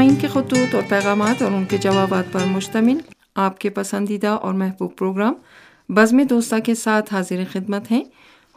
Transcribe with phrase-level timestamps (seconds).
[0.00, 2.98] سامعین کے خطوط اور پیغامات اور ان کے جوابات پر مشتمل،
[3.34, 5.34] آپ کے پسندیدہ اور محبوب پروگرام
[5.88, 8.04] بزم دوستہ کے ساتھ حاضر خدمت ہیں۔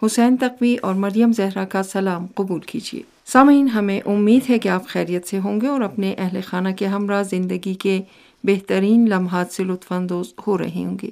[0.06, 4.88] حسین تقوی اور مریم زہرا کا سلام قبول کیجیے۔ سامعین، ہمیں امید ہے کہ آپ
[4.88, 8.02] خیریت سے ہوں گے اور اپنے اہل خانہ کے ہمراہ زندگی کے
[8.44, 11.10] بہترین لمحات سے لطف اندوز ہو رہے ہوں گے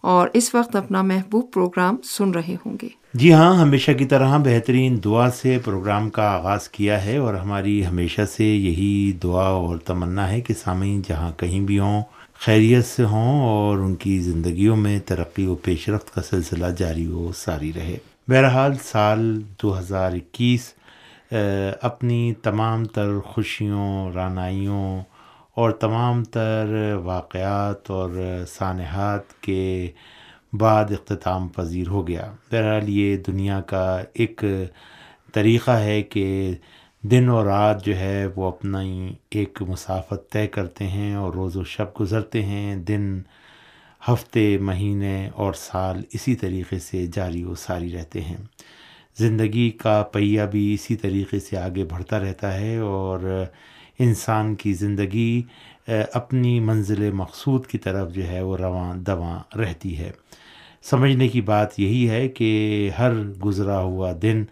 [0.00, 4.36] اور اس وقت اپنا محبوب پروگرام سن رہے ہوں گے۔ جی ہاں ہمیشہ کی طرح
[4.36, 9.78] بہترین دعا سے پروگرام کا آغاز کیا ہے اور ہماری ہمیشہ سے یہی دعا اور
[9.78, 12.02] تمنا ہے کہ سامعین جہاں کہیں بھی ہوں،
[12.40, 17.06] خیریت سے ہوں اور ان کی زندگیوں میں ترقی و پیش رفت کا سلسلہ جاری
[17.06, 17.96] و ساری رہے۔
[18.28, 20.72] بہرحال، سال دو ہزار اکیس
[21.82, 25.00] اپنی تمام تر خوشیوں، رانائیوں
[25.54, 29.90] اور تمام تر واقعات اور سانحات کے
[30.52, 34.44] بعد اختتام پذیر ہو گیا۔ بہرحال یہ دنیا کا ایک
[35.32, 36.54] طریقہ ہے کہ
[37.02, 41.56] دن اور رات جو ہے وہ اپنا ہی ایک مسافت طے کرتے ہیں اور روز
[41.56, 43.20] و شب گزرتے ہیں۔ دن،
[44.08, 48.36] ہفتے، مہینے اور سال اسی طریقے سے جاری و ساری رہتے ہیں۔
[49.18, 53.44] زندگی کا پہیہ بھی اسی طریقے سے آگے بڑھتا رہتا ہے اور
[53.98, 55.42] انسان کی زندگی
[56.12, 60.10] اپنی منزل مقصود کی طرف جو ہے وہ رواں دواں رہتی ہے۔
[60.82, 64.44] سمجھنے کی بات یہی ہے کہ ہر گزرا ہوا دن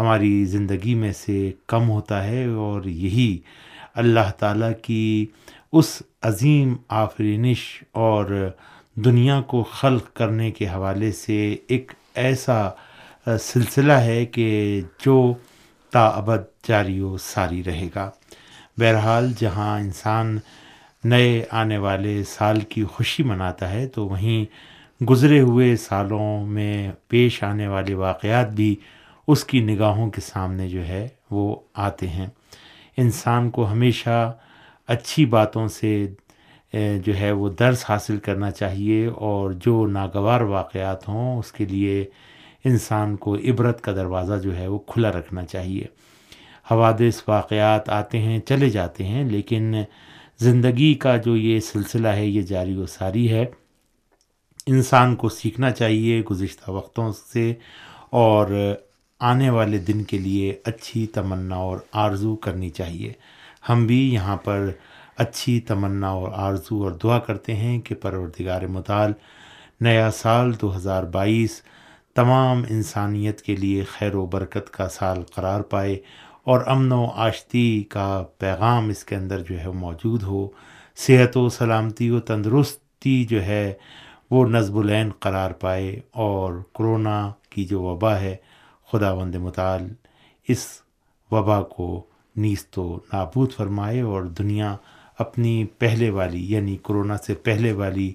[0.00, 3.38] ہماری زندگی میں سے کم ہوتا ہے اور یہی
[3.94, 5.26] اللہ تعالیٰ کی
[5.72, 8.50] اس عظیم آفرینش اور
[8.94, 12.70] دنیا کو خلق کرنے کے حوالے سے ایک ایسا
[13.40, 15.34] سلسلہ ہے کہ جو
[15.92, 18.10] ابد جاری و ساری رہے گا۔
[18.78, 20.38] بہرحال جہاں انسان
[21.04, 24.44] نئے آنے والے سال کی خوشی مناتا ہے، تو وہیں
[25.04, 28.74] گزرے ہوئے سالوں میں پیش آنے والے واقعات بھی
[29.26, 32.26] اس کی نگاہوں کے سامنے جو ہے وہ آتے ہیں۔
[32.96, 34.32] انسان کو ہمیشہ
[34.88, 36.06] اچھی باتوں سے
[36.72, 42.04] جو ہے وہ درس حاصل کرنا چاہیے اور جو ناگوار واقعات ہوں اس کے لیے
[42.64, 45.84] انسان کو عبرت کا دروازہ جو ہے وہ کھلا رکھنا چاہیے۔
[46.70, 49.74] حوادث، واقعات آتے ہیں، چلے جاتے ہیں، لیکن
[50.42, 53.46] زندگی کا جو یہ سلسلہ ہے، یہ جاری و ساری ہے۔
[54.66, 57.54] انسان کو سیکھنا چاہیے گزشتہ وقتوں سے
[58.10, 58.74] اور
[59.20, 63.12] آنے والے دن کے لیے اچھی تمنا اور آرزو کرنی چاہیے۔
[63.68, 64.70] ہم بھی یہاں پر
[65.16, 69.12] اچھی تمنا اور آرزو اور دعا کرتے ہیں کہ پروردگار مطال
[69.80, 71.62] نیا سال دو ہزار بائیس
[72.14, 75.98] تمام انسانیت کے لیے خیر و برکت کا سال قرار پائے
[76.44, 80.48] اور امن و آشتی کا پیغام اس کے اندر جو ہے موجود ہو۔
[80.96, 83.72] صحت و سلامتی و تندرستی جو ہے
[84.30, 88.36] وہ نصب العین قرار پائے اور کرونا کی جو وبا ہے
[88.92, 89.88] خدا وند مطال
[90.48, 90.66] اس
[91.30, 92.02] وبا کو
[92.36, 94.76] نیست و نابود فرمائے اور دنیا
[95.18, 98.12] اپنی پہلے والی یعنی کرونا سے پہلے والی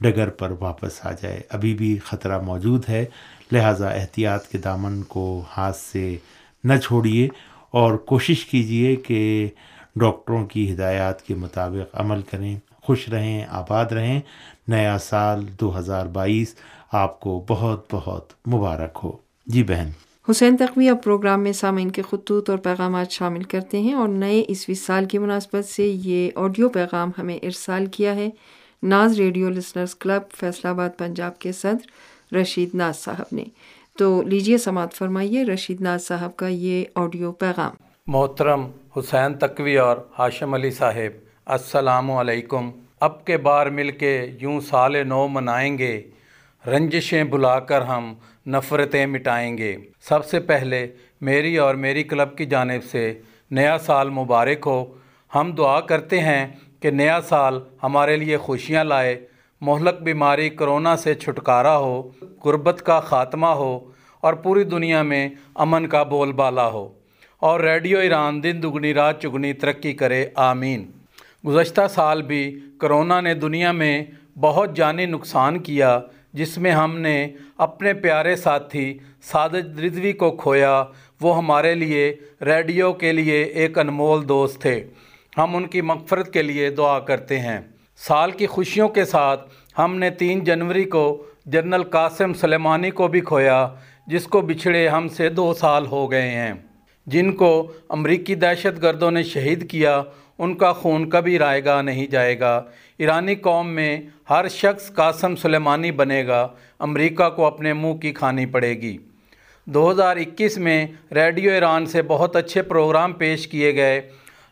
[0.00, 3.04] ڈگر پر واپس آ جائے۔ ابھی بھی خطرہ موجود ہے،
[3.52, 6.16] لہٰذا احتیاط کے دامن کو ہاتھ سے
[6.64, 7.28] نہ چھوڑیے۔
[7.70, 9.48] اور کوشش کیجیے کہ
[9.96, 14.20] ڈاکٹروں کی ہدایات کے مطابق عمل کریں، خوش رہیں، آباد رہیں۔
[14.68, 16.54] نیا سال دو ہزار بائیس
[16.92, 19.12] آپ کو بہت بہت مبارک ہو۔
[19.46, 19.88] جی بہن۔
[20.30, 24.44] حسین تقوی اب پروگرام میں سامعین کے خطوط اور پیغامات شامل کرتے ہیں اور نئے
[24.48, 28.30] عیسوی سال کی مناسبت سے یہ آڈیو پیغام ہمیں ارسال کیا ہے۔
[28.82, 33.44] ناز ریڈیو لسنرز کلب فیصلہ آباد، پنجاب کے صدر رشید ناز صاحب نے۔
[33.98, 37.70] تو لیجیے سماعت فرمائیے رشید ناز صاحب کا یہ آڈیو پیغام۔
[38.06, 42.70] محترم حسین تقوی اور ہاشم علی صاحب، السلام علیکم۔
[43.00, 46.02] اب کے بار مل کے یوں سال نو منائیں گے،
[46.66, 48.14] رنجشیں بلا کر ہم
[48.46, 50.86] نفرتیں مٹائیں گے۔ سب سے پہلے
[51.20, 53.20] میری اور میری کلب کی جانب سے
[53.50, 54.84] نیا سال مبارک ہو۔
[55.34, 56.46] ہم دعا کرتے ہیں
[56.80, 59.26] کہ نیا سال ہمارے لیے خوشیاں لائے،
[59.60, 62.10] مہلک بیماری کرونا سے چھٹکارا ہو،
[62.44, 63.78] غربت کا خاتمہ ہو۔
[64.20, 66.88] اور پوری دنیا میں امن کا بول بالا ہو
[67.38, 70.90] اور ریڈیو ایران دن دگنی، رات چگنی ترقی کرے، آمین۔
[71.46, 74.04] گزشتہ سال بھی کرونا نے دنیا میں
[74.40, 76.00] بہت جانی نقصان کیا،
[76.32, 80.84] جس میں ہم نے اپنے پیارے ساتھی سادج رضوی کو کھویا۔
[81.20, 84.86] وہ ہمارے لیے ریڈیو کے لیے ایک انمول دوست تھے۔
[85.38, 87.60] ہم ان کی مغفرت کے لیے دعا کرتے ہیں۔
[87.96, 93.20] سال کی خوشیوں کے ساتھ ہم نے تین جنوری کو جنرل قاسم سلیمانی کو بھی
[93.20, 93.68] کھویا۔
[94.08, 96.54] جس کو بچھڑے ہم سے دو سال ہو گئے ہیں۔
[97.06, 100.02] جن کو امریکی دہشت گردوں نے شہید کیا،
[100.38, 102.62] ان کا خون کبھی رائے گا نہیں جائے گا۔
[102.98, 104.00] ایرانی قوم میں
[104.30, 108.98] ہر شخص قاسم سلیمانی بنے گا، امریکہ کو اپنے منہ کی کھانی پڑے گی۔
[109.64, 114.00] دو ہزار اکیس میں ریڈیو ایران سے بہت اچھے پروگرام پیش کیے گئے۔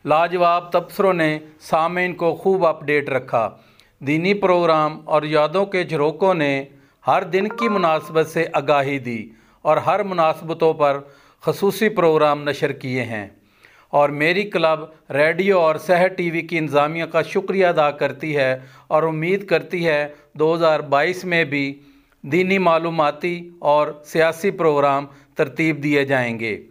[0.05, 3.51] لاجواب تبصروں نے سامعین کو خوب اپڈیٹ رکھا۔
[4.01, 6.65] دینی پروگرام اور یادوں کے جھروکوں نے
[7.07, 9.29] ہر دن کی مناسبت سے آگاہی دی۔
[9.67, 10.99] اور ہر مناسبتوں پر
[11.43, 13.29] خصوصی پروگرام نشر کیے ہیں۔
[13.91, 18.59] اور میری کلب ریڈیو اور سہ ٹی وی کی انتظامیہ کا شکریہ ادا کرتی ہے
[18.87, 21.81] اور امید کرتی ہے دو ہزار بائیس میں بھی
[22.23, 26.63] دینی معلوماتی اور سیاسی پروگرام ترتیب دیے جائیں گے۔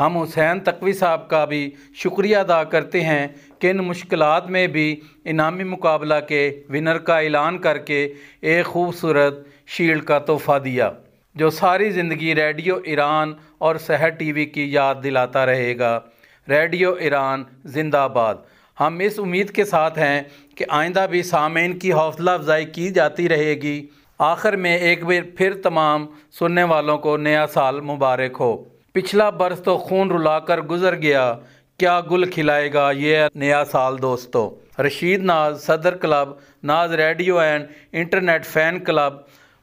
[0.00, 3.28] ہم حسین تقوی صاحب کا بھی شکریہ ادا کرتے ہیں
[3.58, 9.34] کہ ان مشکلات میں بھی انعامی مقابلہ کے ونر کا اعلان کر کے ایک خوبصورت
[9.66, 10.92] شیلڈ کا تحفہ دیا۔
[11.34, 16.00] جو ساری زندگی ریڈیو ایران اور سحر ٹی وی کی یاد دلاتا رہے گا۔
[16.48, 18.34] ریڈیو ایران زندہ آباد
[18.80, 20.22] ہم اس امید کے ساتھ ہیں
[20.54, 23.86] کہ آئندہ بھی سامعین کی حوصلہ افزائی کی جاتی رہے گی۔
[24.18, 26.06] آخر میں ایک بار پھر تمام
[26.38, 31.34] سننے والوں کو نیا سال مبارک ہو۔ پچھلا برس تو خون رلا کر گزر گیا۔
[31.78, 36.28] کیا گل کھلائے گا یہ نیا سال دوستو؟ رشید ناز صدر club,
[36.62, 39.12] Naz radio and internet fan club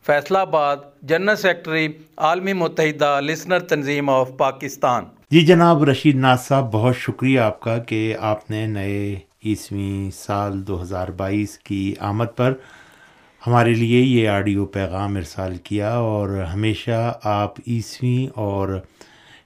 [0.37, 1.87] Faisalabad general secretary,
[2.17, 7.77] عالمی متحدہ لسنر تنظیم آف پاکستان۔ جی جناب، رشید ناز صاحب، بہت شکریہ آپ کا
[7.77, 9.15] کہ آپ نے نئے
[9.45, 12.53] عیسویں سال دو ہزار بائیس کی آمد پر
[13.47, 18.79] ہمارے لیے یہ آڈیو پیغام ارسال کیا اور ہمیشہ آپ عیسویں اور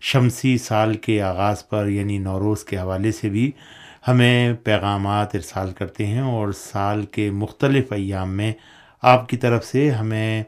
[0.02, 3.52] شمسی سال کے آغاز پر یعنی نوروز کے حوالے سے بھی
[4.08, 8.52] ہمیں پیغامات ارسال کرتے ہیں اور سال کے مختلف ایام میں
[9.04, 10.44] آپ کی طرف سے ہمیں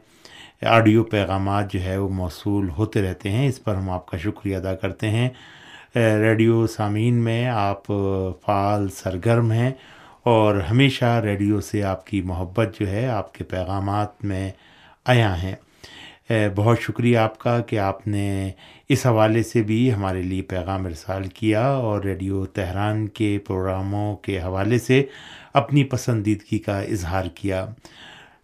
[0.62, 4.56] آڈیو پیغامات جو ہے وہ موصول ہوتے رہتے ہیں۔ اس پر ہم آپ کا شکریہ
[4.56, 5.28] ادا کرتے ہیں۔
[5.96, 7.86] ریڈیو سامعین، میں آپ،
[8.46, 9.70] فعال، سرگرم ہیں
[10.22, 14.50] اور ہمیشہ ریڈیو سے آپ کی محبت جو ہے آپ کے پیغامات میں
[15.04, 15.54] آیا ہیں
[16.56, 18.50] بہت شکریہ آپ کا کہ آپ نے
[18.88, 24.38] اس حوالے سے بھی ہمارے لیے پیغام ارسال کیا اور ریڈیو تہران کے پروگراموں کے
[24.38, 25.04] حوالے سے
[25.54, 27.66] اپنی پسندیدگی کا اظہار کیا۔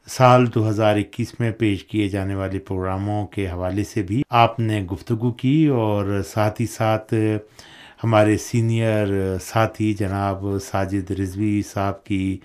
[0.06, 4.60] سال دو ہزار اکیس میں پیش کیے جانے والے پروگراموں کے حوالے سے بھی آپ
[4.60, 7.14] نے گفتگو کی اور ساتھ ہی ساتھ
[8.04, 12.38] ہمارے سینئر ساتھی جناب ساجد رضوی صاحب کی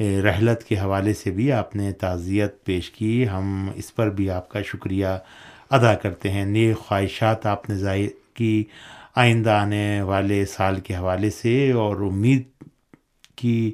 [0.00, 4.48] رحلت کے حوالے سے بھی آپ نے تعزیت پیش کی۔ ہم اس پر بھی آپ
[4.48, 5.06] کا شکریہ
[5.70, 8.64] ادا کرتے ہیں۔ نیک خواہشات آپ نے ظاہر کی
[9.14, 12.42] آئندہ آنے والے سال کے حوالے سے اور امید
[13.36, 13.72] کی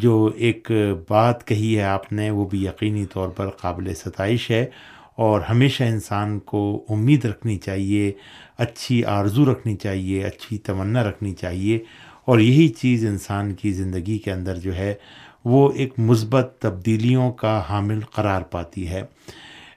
[0.00, 0.70] جو ایک
[1.08, 4.64] بات کہی ہے آپ نے، وہ بھی یقینی طور پر قابل ستائش ہے
[5.16, 8.12] اور ہمیشہ انسان کو امید رکھنی چاہیے،
[8.58, 11.78] اچھی آرزو رکھنی چاہیے، اچھی تمنا رکھنی چاہیے
[12.24, 14.94] اور یہی چیز انسان کی زندگی کے اندر جو ہے،
[15.44, 19.02] وہ ایک مثبت تبدیلیوں کا حامل قرار پاتی ہے۔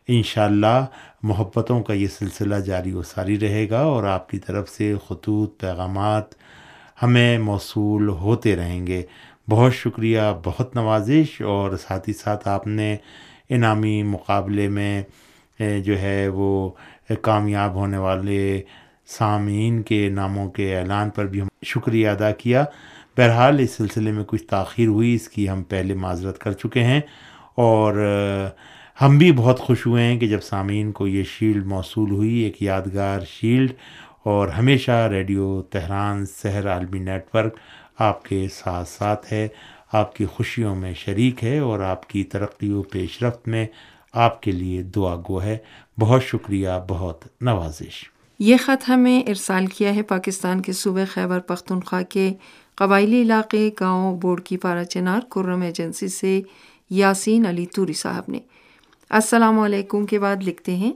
[0.08, 0.86] انشاءاللہ
[1.24, 5.60] محبتوں کا یہ سلسلہ جاری و ساری رہے گا اور آپ کی طرف سے خطوط،
[5.60, 6.34] پیغامات
[7.02, 9.02] ہمیں موصول ہوتے رہیں گے۔
[9.48, 12.95] بہت شکریہ، بہت نوازش اور ساتھ ہی ساتھ آپ نے
[13.50, 15.04] انعامی مقابلے میں
[15.86, 16.69] جو ہے وہ
[17.22, 18.62] کامیاب ہونے والے
[19.07, 22.63] سامعین کے ناموں کے اعلان پر بھی ہم شکریہ ادا کیا۔
[23.17, 27.01] بہرحال اس سلسلے میں کچھ تاخیر ہوئی، اس کی ہم پہلے معذرت کر چکے ہیں
[27.56, 27.94] اور
[29.01, 32.62] ہم بھی بہت خوش ہوئے ہیں کہ جب سامعین کو یہ شیلڈ موصول ہوئی، ایک
[32.62, 33.72] یادگار شیلڈ
[34.24, 37.56] اور ہمیشہ ریڈیو تہران سحر عالمی نیٹ ورک
[38.00, 39.48] آپ کے ساتھ ساتھ ہے۔
[39.92, 43.65] آپ کی خوشیوں میں شریک ہے اور آپ کی ترقی و پیش رفت میں
[44.13, 45.58] آپ کے لیے دعا گو ہے۔
[46.00, 52.01] بہت شکریہ، بہت نوازش۔ یہ خط ہمیں ارسال کیا ہے پاکستان کے صوبے خیبر پختونخوا
[52.01, 52.34] کے
[52.75, 56.42] قبائلی علاقے گاؤں بورڈ کی پارا چنار کرم ایجنسی سے
[56.89, 58.39] یاسین علی توری صاحب نے۔
[59.10, 60.94] السلام علیکم کے بعد لکھتے ہیں۔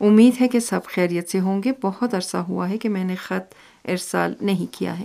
[0.00, 3.14] امید ہے کہ سب خیریت سے ہوں گے۔ بہت عرصہ ہوا ہے کہ میں نے
[3.14, 3.54] خط
[3.88, 5.04] ارسال نہیں کیا ہے۔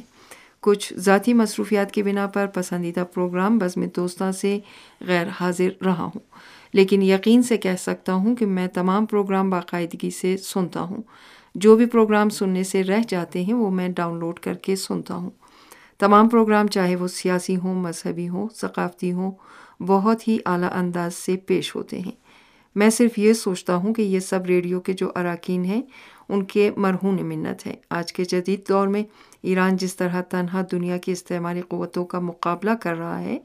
[0.60, 4.60] کچھ ذاتی مصروفیات کی بنا پر پسندیدہ پروگرام بزم دوستہ سے
[5.08, 6.20] غیر حاضر رہا ہوں،
[6.74, 11.02] لیکن یقین سے کہہ سکتا ہوں کہ میں تمام پروگرام باقاعدگی سے سنتا ہوں۔
[11.56, 15.16] جو بھی پروگرام سننے سے رہ جاتے ہیں وہ میں ڈاؤن لوڈ کر کے سنتا
[15.16, 15.30] ہوں۔
[16.00, 19.32] تمام پروگرام چاہے وہ سیاسی ہوں، مذہبی ہوں، ثقافتی ہوں،
[19.88, 22.21] بہت ہی اعلیٰ انداز سے پیش ہوتے ہیں۔
[22.76, 25.82] میں صرف یہ سوچتا ہوں کہ یہ سب ریڈیو کے جو اراکین ہیں،
[26.30, 29.04] ان کے مرہون منت ہے آج کے جدید دور میں
[29.42, 33.40] ایران جس طرح تنہا دنیا کی استعمالی قوتوں کا مقابلہ کر رہا ہے،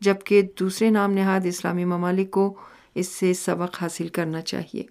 [0.00, 2.54] جبکہ دوسرے نام نہاد اسلامی ممالک کو
[2.94, 4.82] اس سے سبق حاصل کرنا چاہیے۔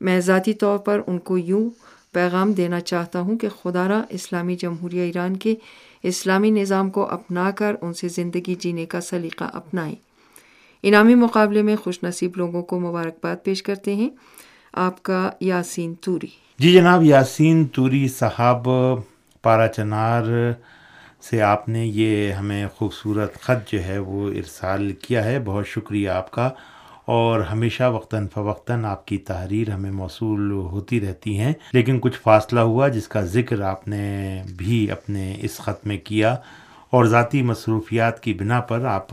[0.00, 1.70] میں ذاتی طور پر ان کو یوں
[2.12, 5.54] پیغام دینا چاہتا ہوں کہ خدا را اسلامی جمہوریہ ایران کے
[6.02, 9.94] اسلامی نظام کو اپنا کر ان سے زندگی جینے کا سلیقہ اپنائیں۔
[10.82, 14.10] انعامی مقابلے میں خوش نصیب لوگوں کو مبارکباد پیش کرتے ہیں۔
[14.72, 16.26] آپ کا یاسین توری۔
[16.58, 18.68] جی جناب، یاسین توری صاحب،
[19.42, 20.24] پارا چنار
[21.30, 26.08] سے آپ نے یہ ہمیں خوبصورت خط جو ہے وہ ارسال کیا ہے۔ بہت شکریہ
[26.08, 26.50] آپ کا۔
[27.04, 32.60] اور ہمیشہ وقتاً فوقتاً آپ کی تحریر ہمیں موصول ہوتی رہتی ہیں۔ لیکن کچھ فاصلہ
[32.60, 36.36] ہوا جس کا ذکر آپ نے بھی اپنے اس خط میں کیا۔
[36.90, 39.08] اور ذاتی مصروفیات کی بنا پر آپ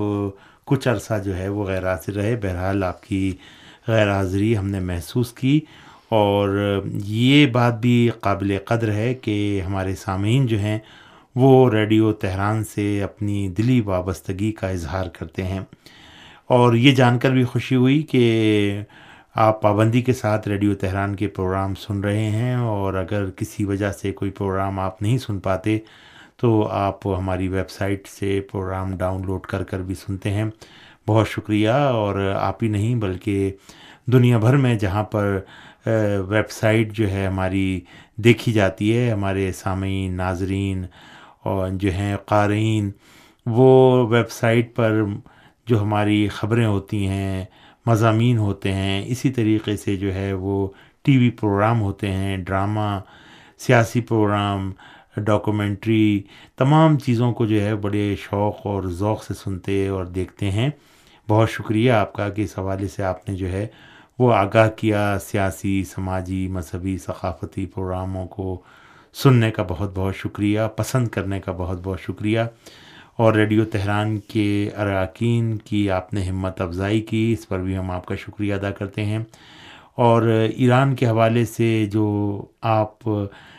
[0.67, 3.35] کچھ عرصہ جو ہے وہ غیر حاضر رہے۔ بہرحال آپ کی
[3.87, 5.59] غیر حاضری ہم نے محسوس کی
[6.09, 6.49] اور
[6.93, 10.79] یہ بات بھی قابل قدر ہے کہ ہمارے سامعین جو ہیں
[11.35, 15.59] وہ ریڈیو تہران سے اپنی دلی وابستگی کا اظہار کرتے ہیں۔
[16.47, 18.25] اور یہ جان کر بھی خوشی ہوئی کہ
[19.35, 23.91] آپ پابندی کے ساتھ ریڈیو تہران کے پروگرام سن رہے ہیں اور اگر کسی وجہ
[23.91, 25.79] سے کوئی پروگرام آپ نہیں سن پاتے
[26.37, 30.45] تو آپ ہماری ویب سائٹ سے پروگرام ڈاؤن لوڈ کر کر بھی سنتے ہیں۔
[31.07, 33.51] بہت شکریہ۔ اور آپ ہی نہیں بلکہ
[34.05, 35.39] دنیا بھر میں جہاں پر
[36.27, 37.79] ویب سائٹ جو ہے ہماری
[38.15, 40.85] دیکھی جاتی ہے، ہمارے سامعین، ناظرین
[41.43, 42.91] اور جو ہیں قارئین،
[43.45, 45.01] وہ ویب سائٹ پر
[45.67, 47.45] جو ہماری خبریں ہوتی ہیں،
[47.85, 50.67] مضامین ہوتے ہیں، اسی طریقے سے جو ہے وہ
[51.03, 52.99] ٹی وی پروگرام ہوتے ہیں، ڈرامہ،
[53.57, 54.71] سیاسی پروگرام
[55.17, 56.21] ڈاکومنٹری
[56.57, 60.69] تمام چیزوں کو جو ہے بڑے شوق اور ذوق سے سنتے اور دیکھتے ہیں۔
[61.29, 63.67] بہت شکریہ آپ کا کہ اس حوالے سے آپ نے جو ہے
[64.19, 68.61] وہ آگاہ کیا سیاسی، سماجی، مذہبی، ثقافتی پروگراموں کو
[69.13, 72.39] سننے کا بہت بہت شکریہ، پسند کرنے کا بہت بہت شکریہ۔
[73.15, 77.91] اور ریڈیو تہران کے اراکین کی آپ نے ہمت افزائی کی، اس پر بھی ہم
[77.91, 79.19] آپ کا شکریہ ادا کرتے ہیں۔
[79.95, 80.21] اور
[80.55, 82.99] ایران کے حوالے سے جو آپ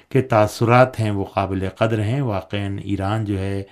[0.08, 3.62] کے تاثرات ہیں، وہ قابل قدر ہیں۔ واقع ایران جو ہے،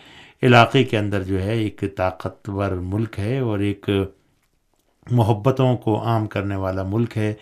[0.43, 3.91] علاقے کے اندر جو ہے، ایک طاقتور ملک ہے اور ایک
[5.11, 7.35] محبتوں کو عام کرنے والا ملک ہے۔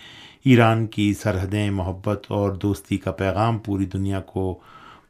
[0.44, 4.58] ایران کی سرحدیں، محبت اور دوستی کا پیغام پوری دنیا کو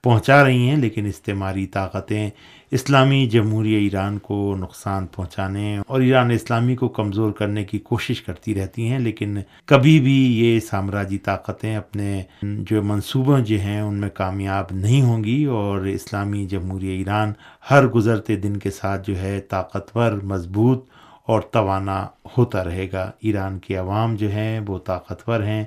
[0.04, 2.30] پہنچا رہی ہیں، لیکن استعماری طاقتیں
[2.71, 8.54] اسلامی جمہوریہ ایران کو نقصان پہنچانے اور ایران اسلامی کو کمزور کرنے کی کوشش کرتی
[8.54, 14.09] رہتی ہیں، لیکن کبھی بھی یہ سامراجی طاقتیں اپنے جو منصوبوں جو ہیں ان میں
[14.14, 17.32] کامیاب نہیں ہوں گی اور اسلامی جمہوریہ ایران
[17.71, 20.85] ہر گزرتے دن کے ساتھ جو ہے طاقتور، مضبوط
[21.26, 22.06] اور توانا
[22.37, 25.64] ہوتا رہے گا۔ ایران کے عوام جو ہیں وہ طاقتور ہیں،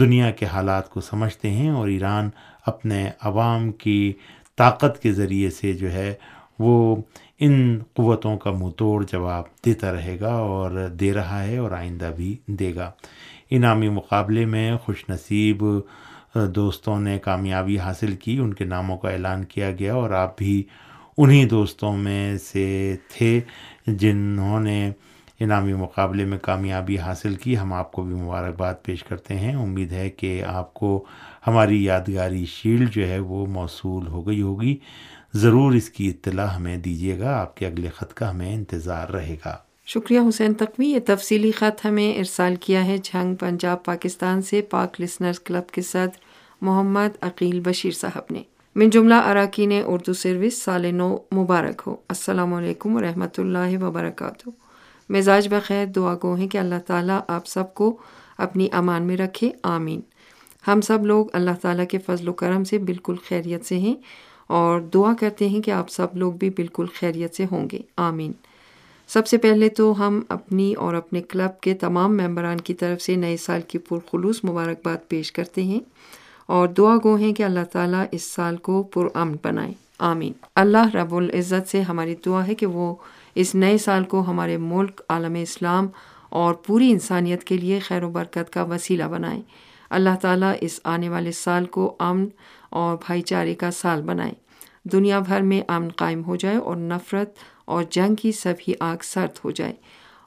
[0.00, 2.28] دنیا کے حالات کو سمجھتے ہیں اور ایران
[2.66, 4.12] اپنے عوام کی
[4.56, 6.14] طاقت کے ذریعے سے جو ہے
[6.58, 6.96] وہ
[7.40, 12.10] ان قوتوں کا منہ توڑ جواب دیتا رہے گا اور دے رہا ہے اور آئندہ
[12.16, 12.90] بھی دے گا۔
[13.50, 15.64] انعامی مقابلے میں خوش نصیب
[16.34, 20.62] دوستوں نے کامیابی حاصل کی، ان کے ناموں کا اعلان کیا گیا اور آپ بھی
[21.18, 23.40] انہی دوستوں میں سے تھے
[23.86, 24.90] جنہوں نے
[25.40, 29.92] انعامی مقابلے میں کامیابی حاصل کی۔ ہم آپ کو بھی مبارکباد پیش کرتے ہیں۔ امید
[29.92, 31.04] ہے کہ آپ کو
[31.46, 34.76] ہماری یادگاری شیلڈ جو ہے وہ موصول ہو گئی ہوگی۔
[35.34, 39.36] ضرور اس کی اطلاع ہمیں دیجیے گا، آپ کے اگلے خط کا ہمیں انتظار رہے
[39.44, 39.56] گا۔
[39.86, 45.00] شکریہ حسین تقوی، یہ تفصیلی خط ہمیں ارسال کیا ہے جھنگ پنجاب، پاکستان سے۔ پاک
[45.00, 46.20] لسنرز کلب کے صدر
[46.60, 48.42] محمد عقیل بشیر صاحب نے۔
[48.76, 54.48] من جملہ، اراکین اردو سروس، سال نو مبارک ہو۔ السلام علیکم ورحمۃ اللہ وبرکاتہ۔
[55.08, 57.96] مزاج بخیر، دعا گو ہیں کہ اللہ تعالیٰ آپ سب کو
[58.38, 60.00] اپنی امان میں رکھے۔ آمین۔
[60.66, 63.94] ہم سب لوگ اللہ تعالیٰ کے فضل و کرم سے بالکل خیریت سے ہیں
[64.46, 68.32] اور دعا کرتے ہیں کہ آپ سب لوگ بھی بالکل خیریت سے ہوں گے۔ آمین۔
[69.08, 73.16] سب سے پہلے تو ہم اپنی اور اپنے کلب کے تمام ممبران کی طرف سے
[73.16, 75.80] نئے سال کی پرخلوص مبارکباد پیش کرتے ہیں
[76.46, 81.14] اور دعا گو ہیں کہ اللہ تعالیٰ اس سال کو پرامن بنائے۔ آمین۔ اللہ رب
[81.14, 82.94] العزت سے ہماری دعا ہے کہ وہ
[83.34, 85.86] اس نئے سال کو ہمارے ملک، عالم اسلام
[86.28, 89.42] اور پوری انسانیت کے لیے خیر و برکت کا وسیلہ بنائیں
[89.92, 92.26] اللہ تعالیٰ اس آنے والے سال کو امن
[92.70, 94.34] اور بھائی چارے کا سال بنائیں
[94.84, 97.30] دنیا بھر میں امن قائم ہو جائے اور نفرت
[97.64, 99.72] اور جنگ کی سبھی آگ سرد ہو جائے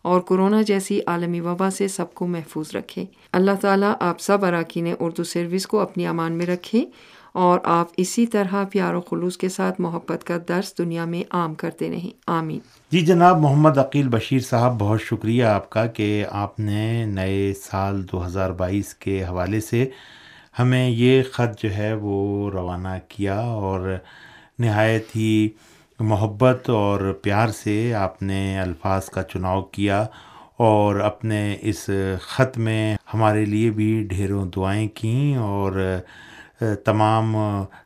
[0.01, 4.93] اور کورونا جیسی عالمی وبا سے سب کو محفوظ رکھے۔ اللہ تعالیٰ آپ سب اراکین
[4.99, 6.85] اردو سروس کو اپنی امان میں رکھے۔
[7.35, 11.53] اور آپ اسی طرح پیار و خلوص کے ساتھ محبت کا درس دنیا میں عام
[11.53, 12.59] کرتے رہیں۔ آمین۔
[12.91, 18.05] جی جناب، محمد عقیل بشیر صاحب، بہت شکریہ آپ کا کہ آپ نے نئے سال
[18.11, 19.89] دو ہزار بائیس کے حوالے سے
[20.59, 23.97] ہمیں یہ خط جو ہے وہ روانہ کیا اور
[24.59, 25.49] نہایت ہی
[25.99, 30.05] محبت اور پیار سے آپ نے الفاظ کا چناؤ کیا
[30.57, 31.89] اور اپنے اس
[32.21, 35.99] خط میں ہمارے لیے بھی ڈھیروں دعائیں کیں اور
[36.59, 37.35] تمام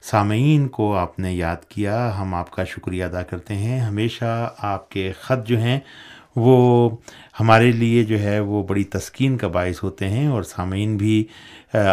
[0.01, 4.89] سامعین کو آپ نے یاد کیا، ہم آپ کا شکریہ ادا کرتے ہیں۔ ہمیشہ آپ
[4.89, 5.79] کے خط جو ہیں،
[6.35, 6.89] وہ
[7.39, 11.23] ہمارے لیے جو ہے، وہ بڑی تسکین کا باعث ہوتے ہیں اور سامعین بھی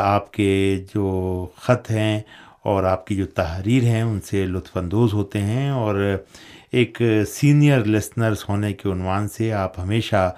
[0.02, 2.20] آپ کے جو خط ہیں
[2.62, 6.16] اور آپ کی جو تحریر ہیں، ان سے لطف اندوز ہوتے ہیں۔ اور
[6.72, 10.34] ایک سینئر لسنرز ہونے کے عنوان سے آپ ہمیشہ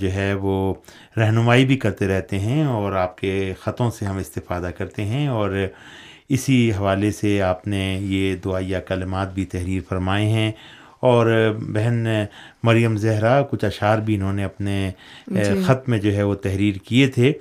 [0.00, 0.74] جو ہے وہ
[1.16, 5.66] رہنمائی بھی کرتے رہتے ہیں اور آپ کے خطوں سے ہم استفادہ کرتے ہیں اور
[6.28, 10.52] اسی حوالے سے آپ نے یہ دعائیہ کلمات بھی تحریر فرمائے ہیں۔
[11.00, 12.06] اور بہن
[12.62, 14.90] مریم زہرا کچھ اشعار بھی انہوں نے اپنے
[15.26, 17.32] جی۔ خط میں جو ہے وہ تحریر کیے تھے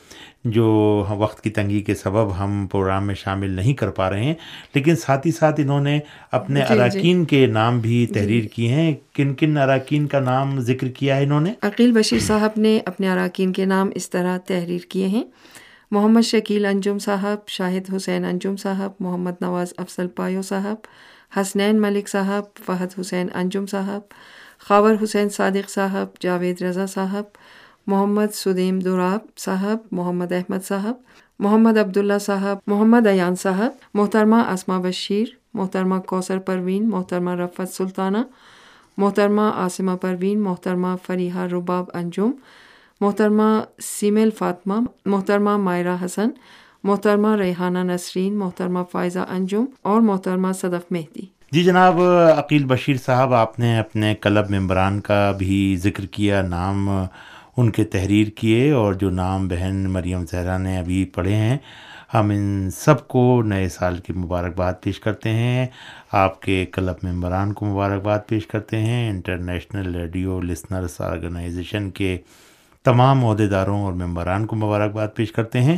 [0.45, 0.65] جو
[1.09, 4.33] وقت کی تنگی کے سبب ہم پروگرام میں شامل نہیں کر پا رہے ہیں۔
[4.75, 5.99] لیکن ساتھ ہی ساتھ انہوں نے
[6.31, 10.19] اپنے جی, جی۔ اراکین کے نام بھی جی۔ تحریر کیے ہیں۔ کن کن اراکین کا
[10.19, 14.09] نام ذکر کیا ہے انہوں نے؟ عقیل بشیر صاحب نے اپنے اراکین کے نام اس
[14.09, 15.23] طرح تحریر کیے ہیں۔
[15.91, 20.75] محمد شکیل انجم صاحب شاہد حسین انجم صاحب محمد نواز افضل پایو صاحب
[21.36, 24.01] حسنین ملک صاحب، فہد حسین انجم صاحب،
[24.60, 27.24] خاور حسین صادق صاحب، جاوید رضا صاحب،
[27.88, 30.93] محمد سدیم دوراب صاحب، محمد احمد صاحب،
[31.39, 38.17] محمد عبداللہ صاحب، محمد ایان صاحب، محترمہ اسما بشیر، محترمہ کوثر پروین، محترمہ رفت سلطانہ،
[38.98, 42.31] محترمہ عاصمہ پروین، محترمہ فریحہ رباب انجم،
[43.01, 44.74] محترمہ سیمل فاطمہ،
[45.05, 46.29] محترمہ مائرہ حسن
[46.84, 52.01] محترمہ ریحانہ نسرین محترمہ فائزہ انجم اور محترمہ صدف مہدی جی جناب،
[52.38, 56.89] عقیل بشیر صاحب، آپ نے اپنے کلب ممبران کا بھی ذکر کیا، نام
[57.57, 61.57] ان کے تحریر کیے اور جو نام بہن مریم زہرا نے ابھی پڑھے ہیں،
[62.13, 65.65] ہم ان سب کو نئے سال کی مبارکباد پیش کرتے ہیں۔
[66.12, 72.17] آپ کے کلب ممبران کو مبارکباد پیش کرتے ہیں، انٹرنیشنل ریڈیو لسنرس آرگنائزیشن کے
[72.84, 75.77] تمام عہدیداروں اور ممبران کو مبارکباد پیش کرتے ہیں۔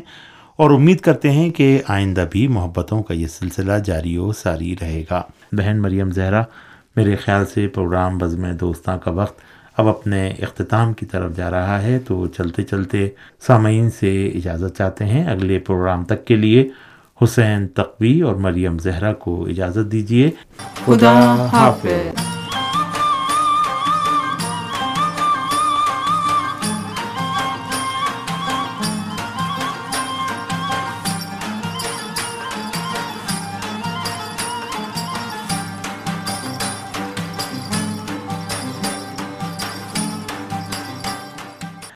[0.60, 5.04] اور امید کرتے ہیں کہ آئندہ بھی محبتوں کا یہ سلسلہ جاری و ساری رہے
[5.12, 6.42] گا۔ بہن مریم زہرا،
[6.96, 9.40] میرے خیال سے پروگرام بزم دوستاں کا وقت
[9.77, 13.10] اب اپنے اختتام کی طرف جا رہا ہے، تو چلتے چلتے
[13.48, 16.70] سامعین سے اجازت چاہتے ہیں اگلے پروگرام تک کے لیے
[17.24, 20.31] حسین تقوی اور مریم زہرا کو اجازت دیجیے
[20.86, 22.39] خدا حافظ۔